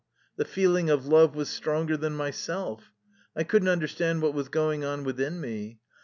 [0.35, 2.91] The feeling of love was stronger than myself.
[3.35, 5.77] I couldn't understand what was going on within me.